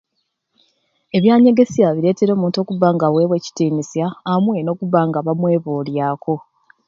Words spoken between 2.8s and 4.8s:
nga awebwa ekitinisya amwei